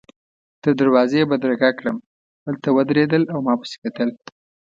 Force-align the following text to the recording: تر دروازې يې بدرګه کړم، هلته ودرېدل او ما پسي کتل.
تر 0.61 0.71
دروازې 0.79 1.17
يې 1.21 1.29
بدرګه 1.31 1.69
کړم، 1.79 1.97
هلته 2.47 2.67
ودرېدل 2.71 3.23
او 3.33 3.39
ما 3.45 3.53
پسي 3.59 3.77
کتل. 3.83 4.09